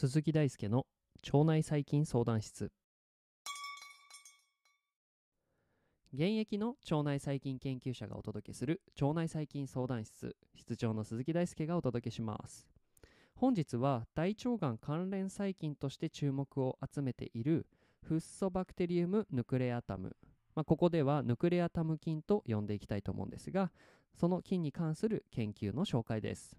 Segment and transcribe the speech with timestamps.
[0.00, 0.86] 鈴木大輔の
[1.30, 2.72] 腸内細菌相談室。
[6.14, 10.34] 現役の腸内細菌研究者がお届けする腸内細菌相談室。
[10.56, 12.66] 室長の鈴木大輔がお届けします。
[13.34, 17.66] 本日は大腸がん関連細菌として注目を集めている
[18.02, 20.16] フッ素バクテリウムヌクレアタム、
[20.54, 23.70] まあ、ここではヌクレアタム菌と呼んでいきたいと思うんですが
[24.14, 26.56] その菌に関する研究の紹介です。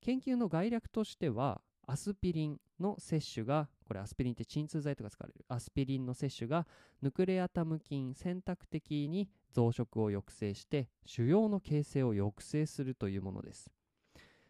[0.00, 6.66] 研究の概略としてはアスピリンの摂取がこれアスピリンって鎮痛剤とか使われるアスピリンの摂取が
[7.02, 13.70] ヌクレアタム菌選択的に増殖を抑制して腫瘍の形成を抑制するというものです。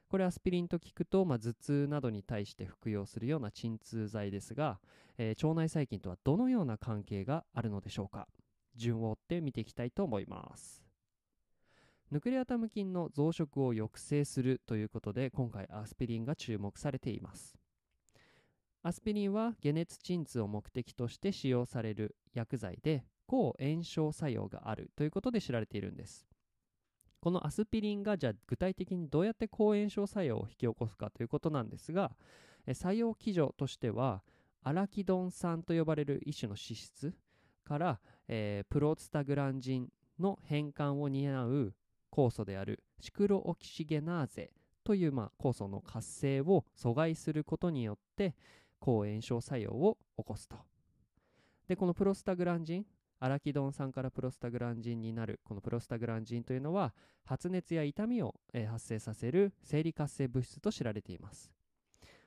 [0.08, 4.78] これアスピリンと聞くと、まあ、頭痛などに対して服用するような鎮痛剤ですが、
[5.18, 8.28] えー、腸内細菌とはどのような関係があるのでしょうか？
[8.76, 10.84] 順を追って見ていきたいと思います。
[12.10, 17.56] ヌクレアタム菌の増殖を抑制するということで今回アスピリンが注目されています。
[18.82, 26.28] アスピリンは解熱鎮痛を目的として使用される薬剤で抗炎症作用があるということで知られているんです。
[27.24, 32.12] このアスピリンがじゃあ具体的にどうやって抗炎症作用を引き起こすかということなんですが
[32.74, 34.22] 作用基準としては
[34.62, 37.14] アラキドン酸と呼ばれる一種の脂質
[37.64, 39.88] から、えー、プロスタグランジン
[40.20, 41.72] の変換を担う
[42.12, 44.50] 酵素であるシクロオキシゲナーゼ
[44.84, 48.34] という、まあ、酵素の活性を阻害することによって
[48.80, 50.58] 抗炎症作用を起こすと。
[51.68, 52.86] で、このプロスタグランジン、
[53.24, 56.92] アラキドン酸からプロスタグランジンになるこのプロスタグランジンというのは
[57.24, 61.50] 発熱や痛みを、え、発生させる生理活性物質と知られています。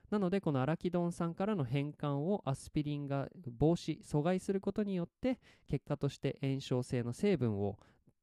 [0.09, 7.77] なのでこのアラキドン酸からの変換をアスピリンが防止阻害することによって結果として炎症性の成分を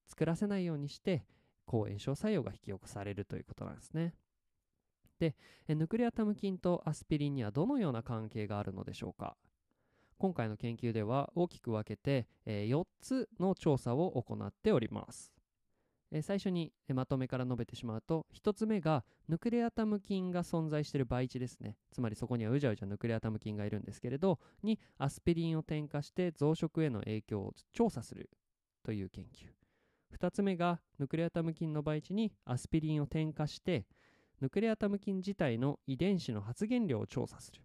[0.08, 1.24] 作らせないようにして
[1.66, 4.14] 抗炎症作用が引き起こされるということなんですね。
[5.20, 5.36] で、
[5.68, 9.36] ヌクレアタム菌とアスピリンにはどのような関係があるのでしょうか？
[10.24, 15.30] 今回の研究では大きく分けて、え4つの調査を行っております。
[16.10, 21.76] え最初にまとめから述べてしまうと1つ目がヌクレアタム菌が存在している培地ですね。
[21.92, 28.30] つまりそこにはうじゃうじゃヌクレアタム菌がいるんですけれどにアスピリンを添加して増殖への影響を調査する
[28.82, 29.48] という研究。
[30.18, 33.84] 2つ目がヌクレアタム菌の培地にアスピリンを添加して
[34.40, 37.60] ヌクレアタム菌自体の遺伝子の発現量を調査する。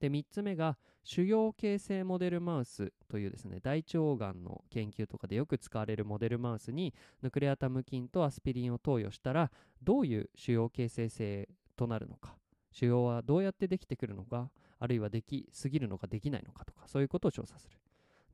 [0.00, 9.50] で3つ目が腫瘍形成モデルマウスというですね大腸がんの研究とかでよく使われるモデルマウスにヌクレアタム菌とアスピリンを投与したら
[9.82, 12.34] どういう腫瘍形成性となるのか
[12.72, 17.78] 腫瘍はどうやってできてくるのかあるいはできすぎるのかできないのかとかそういうことを調査する。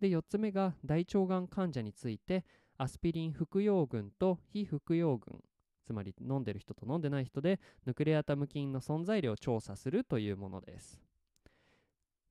[0.00, 2.44] で4つ目が大腸がん患者について
[2.76, 5.43] アスピリン服用群と非服用群
[5.84, 11.00] つまり飲んでる人と飲んでない人でヌクレアタム菌の存在量を調査するというものです。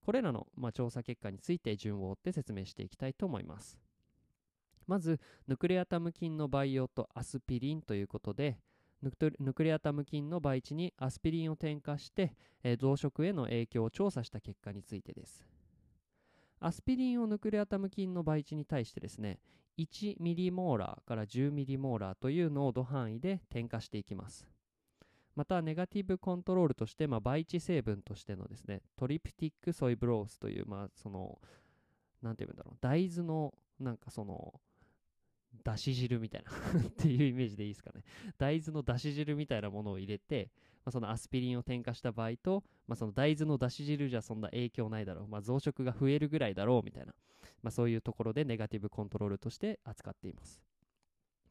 [0.05, 3.79] これらの、まあ、調査結果について順を追って説明していきたいと思います
[4.85, 8.59] まずヌクレアタム菌の培養とアスピリンということで
[9.01, 15.43] ヌクレアタム菌の培地にアスピリンを添加して、えー、増殖への影響を調査した結果についてです
[16.59, 19.39] アスピリンをヌクレアタム菌の培地に対してですね
[19.79, 24.54] 1ミリモーラーから10ミリモーラーという濃度範囲で添加していきます。
[25.35, 31.39] また、ネガティブコントロールとして、まあ、培地成分としてのですね、トリプティックソイブロースという、まあ、その、
[32.21, 34.59] なんていうんだろう、大豆の、なんかその、
[35.63, 36.51] だし汁みたいな
[36.87, 38.03] っていうイメージでいいですかね。
[38.37, 40.51] 大豆のだし汁みたいなものを入れて、
[40.85, 45.27] まあ、そのアスピリンを添加した場合と、まあ、その大豆のだし汁じゃそんな影響ないだろう。
[45.27, 47.13] まあ、増殖が増えるぐらいだろうみたいな。
[47.61, 50.61] まあ、そういうところでネガティブコントロールとして扱っています。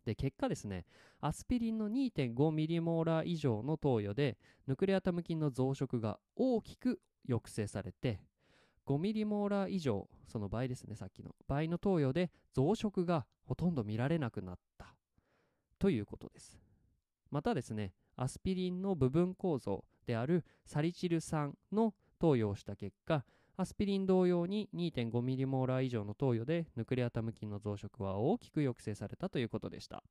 [0.04, 0.84] で、結果ですね、
[1.20, 8.20] アスピリンの2.5ミリモーラー以上の投与で、ヌクレアタム菌の増殖が大きく抑制されて、
[8.87, 14.94] 5ミリモーラー以上、その倍ですね、さっきの倍の投与で増殖がほとんど見られなくなった
[15.79, 16.61] ということです。
[17.31, 23.25] またですね、アスピリンの部分構造であるサリチル酸の投与をした結果、
[23.56, 30.03] アスピリン同様に2.5ミリモーラー以上の投与でヌクレアタム菌の増殖は大きく抑制されたということでした。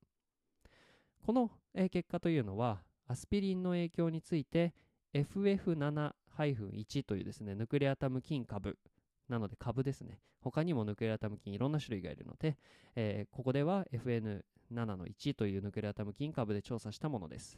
[1.26, 1.52] この、
[1.90, 4.74] 結果というのはアスピリンの影響について
[5.14, 8.78] FF7-1 というですねヌクレアタム菌株
[9.30, 12.58] なので株ですね他にもヌクレアタム菌いろんな種類がいるので、
[12.96, 17.58] えー、ここでは FN7-1 というヌクレアタム菌株で調査したものです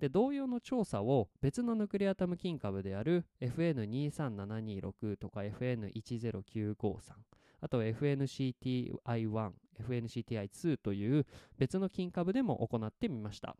[0.00, 6.96] で同様の調査を別のヌクレアタム菌株である FN23726 とか FN10953
[7.60, 9.50] あと FNCTI1、
[9.82, 11.26] FNCTI2 という
[11.58, 13.54] 別の菌株でも行ってみました。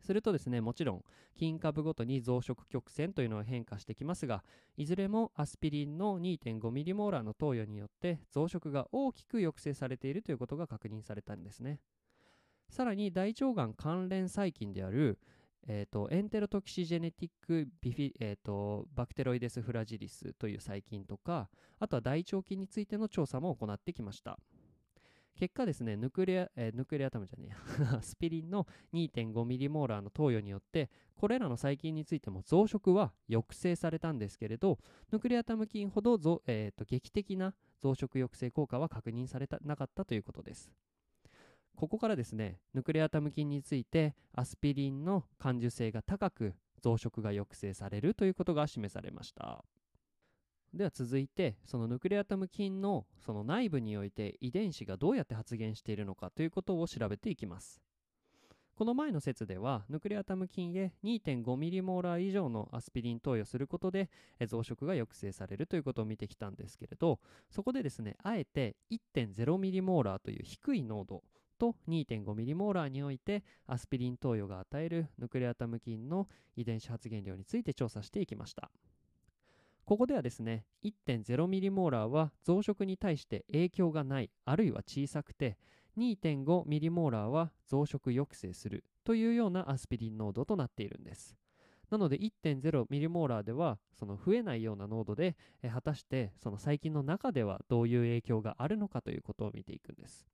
[0.00, 1.04] するとですね、もちろん
[1.34, 4.44] 菌株ごとに増殖曲線というのは変化してきますが、
[4.76, 11.80] いずれもアスピリンの 2.5mmR の投与によって増殖が大きく抑制されているということが確認されたんですね。
[12.68, 15.18] さらに大腸がん関連細菌である
[15.66, 24.38] えーと、エンテロトキシジェネティックビフィ、えーと、バクテロイデス・フラジリスという細菌とかあとは大腸菌についての調査も行ってきました。
[25.36, 27.48] 結果ですねヌクレア、えー、ヌクレアタムじゃね
[27.98, 34.78] え スピリンの 2.5mmR の投与によってこれらの細菌についても増殖は抑制されたんですけれど
[35.10, 36.14] ヌクレアタム菌ほど、
[36.46, 40.72] えーと劇的な増殖抑制効果は確認されたなかったということです。
[41.76, 49.64] ここからですね、ヌクレアタム菌についてアスピリンの感受性が高く増殖が抑制されるということが示されました。
[50.72, 57.80] では続いて、そのヌクレアタム菌のその内部において遺伝子がどうやって発現しているのかということを調べていきます。
[58.76, 64.10] この前の説では、ヌクレアタム菌へ 2.5mmR 以上のアスピリン投与することで
[64.48, 71.22] 増殖が抑制されるということを見てきたんですけれど、そこでですね、あえて 1.0mmR という低い濃度
[71.58, 78.70] と 2.5mmR においてアスピリン投与が与えるヌクレアタム菌の遺伝子発現量について調査していきました。
[79.84, 85.58] ここではですね 1.0mmR は増殖に対して影響がないあるいは小さくて
[85.98, 91.36] 2.5mmR は増殖抑制するというようなアスピリン濃度となっているんです。
[91.90, 95.36] なので 1.0mmR ではその増えないような濃度で
[95.70, 100.26] 果たしてその細菌の中ではどういう影響があるのかということを見ていくんです。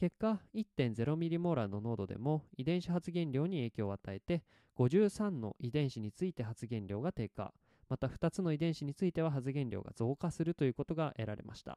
[0.00, 4.42] 結果 1.0mmR の濃度でも遺伝子発現量に影響を与えて
[4.78, 7.52] 53の遺伝子について発現量が低下。
[7.90, 11.76] また2つの遺伝子については発現量が増加するということが得られました。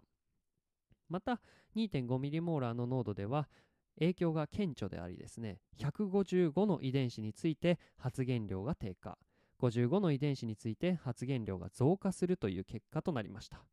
[1.09, 1.41] また
[1.75, 3.49] 2.5mmR の濃度では
[3.99, 5.57] 影響が顕著でありですね。
[5.79, 9.17] 155の遺伝子について発現量が低下。
[9.59, 13.63] 55の遺伝子について発現量が増加するという結果となりました、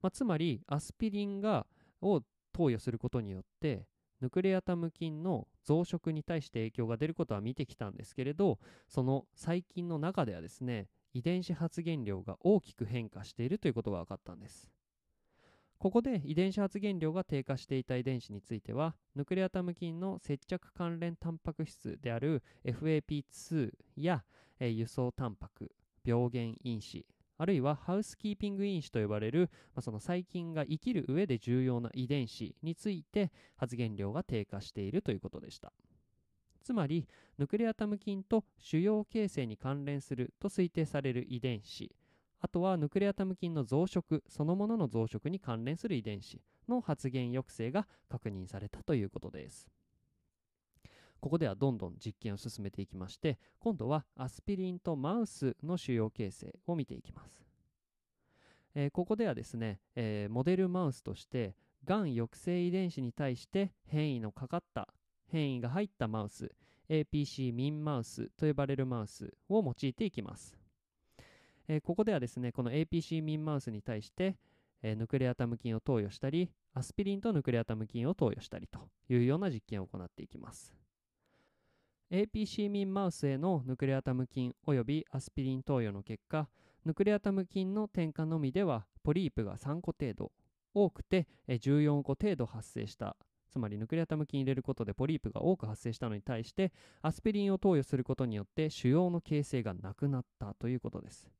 [0.00, 1.66] まあ、つまりアスピリンが
[2.00, 3.86] を投与することによって
[4.20, 8.58] ヌクレアタム菌の増殖に対して影響が出ることは見てきたんですけれど
[8.88, 14.70] その細菌の中ではですね遺伝子発現量が大きく変化しているということが分かったんです。
[15.78, 24.22] ここで遺伝子発現量が低下していた遺伝子についてはヌクレアタム菌の接着関連タンパク質である FAP2 や、
[24.60, 25.72] え輸送タンパク
[26.04, 27.04] 病原因子
[27.38, 35.72] あるいはハウスキーピング因子と呼ばれる、まあ、その細菌が生きる上で重要な遺伝子について発現量が低下しているということでした。
[36.62, 37.08] つまり、
[37.38, 41.90] ヌクレアタム菌と腫瘍形成に関連すると推定される遺伝子、
[42.40, 49.68] あとはヌクレアタム菌の増殖そのものの増殖に関連する遺伝子の発現抑制が確認されたということです。
[51.22, 57.44] ここではどんどん実験を進めていきまして今度はアスピリンとマウスの腫瘍形成を見ていきます、
[58.74, 61.54] えー、ここではですね、えー、モデルマウスとして
[61.84, 64.88] がん抑制遺伝子に対して変異のかかった
[65.30, 66.50] 変異が入ったマウス
[66.90, 70.58] APC ミンマウスと呼ばれるマウスを用いていきます、
[71.68, 74.36] えー、ここではですねこの APC ミンマウスに対して、
[74.82, 80.81] えヌクレアタム菌を投与したりアスピリンとヌクレアタム菌を投与したりというような実験を行っていきます。
[82.12, 86.46] APC ミンマウスへのヌクレアタム菌及びアスピリン投与の結果
[86.84, 90.30] ヌクレアタム菌の添加のみではポリープが3個程度
[90.74, 93.16] 多くて14個程度発生した。
[93.50, 101.30] つまりヌクレアタム菌入れることでポリープが多く発生したのに対してアスピリンを投与することによって腫瘍の形成がなくなったということです。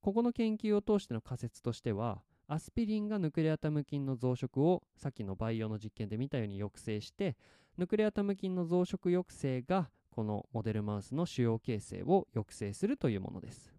[0.00, 7.36] ここの研究を通しての仮説としてはアスピリンがヌクレアタム菌の増殖をさっきの培養の実験で見たように抑制して
[7.76, 13.74] ヌクレアタム菌の増殖抑制がこのモデルマウスの腫瘍形成を抑制するというものです。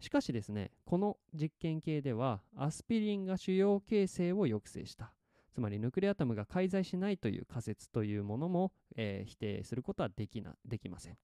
[0.00, 5.12] しかしですねこの実験系ではアスピリンが腫瘍形成を抑制した。
[5.52, 11.18] つまりヌクレアタムが介在しないという仮説というものも、えー、否定することはできなできません。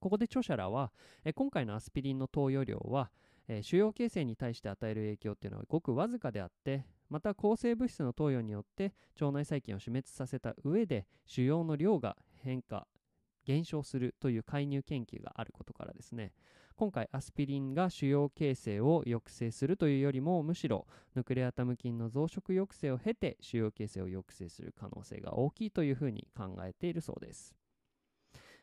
[0.00, 0.92] ここで著者らは、
[1.24, 3.10] えー、今回のアスピリンの投与量は、
[3.48, 12.86] えー、腫瘍形成に対して与える影響っていうのはごくわずかであってまた抗生物質の投与によって腸内細菌を死滅させた上で腫瘍の量が変化
[13.44, 16.32] 減少するという介入研究があることからですね。
[16.76, 27.59] 今回アスピリンが腫瘍形成を抑制するというよりもむしろヌクレアタム菌の増殖抑制を経て腫瘍形成を抑制する可能性が大きいというふうに考えているそうです。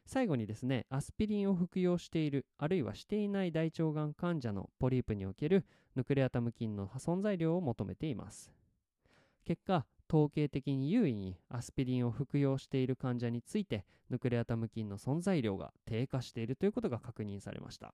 [0.08, 8.54] 最後にですねアスピリンを服用しているあるいはしていない大腸がん患者のポリープにおけるヌクレアタム菌の存在量を求めています。
[9.46, 17.94] 結果統計的に優位にアスピリンを服用している患者についてヌクレアタム菌の存在量が低下しているということが確認されました。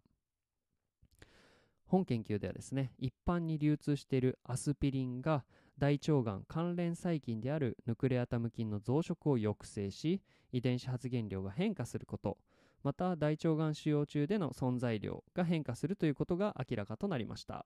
[1.87, 5.45] 本研究ではですね一般に流通しているアスピリンが
[5.77, 12.37] 大腸がん関連細菌であるヌクレアタム菌の増殖を抑制し遺伝子発現量が変化すること
[12.83, 17.65] また大腸がん使用中での存在量が変化するということが明らかとなりました。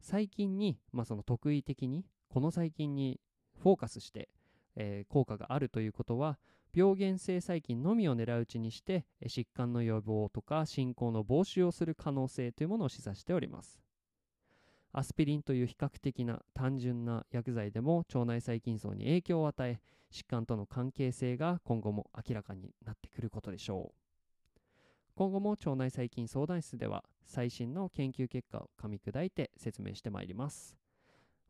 [0.00, 3.18] 細菌に、まあ、その特異的にこの細菌に
[3.58, 4.28] フォーカスして、
[4.76, 6.38] えー、効果があるということは
[6.74, 13.83] 病原性細菌のみを狙ううちにして疾患の予防とか進行の防止をする可能性というものを示唆しております。
[14.94, 19.80] アスピリンという比較的な単純な薬剤でも腸内細菌層に影響を与え
[20.12, 24.60] 疾患との関係性が今後も明らかになってくることでしょう
[25.16, 30.76] 今後も腸内細菌相談室では最新の研究結果を噛み砕いて説明してまいります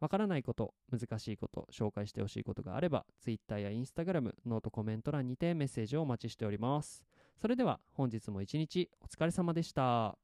[0.00, 7.02] わからないこと、難しいこと、紹介してほしいことがあれば、Twitter や Instagram、ノートコメント欄にてメッセージをお待ちしております。
[7.40, 10.23] それでは本日も一日お疲れ様でした。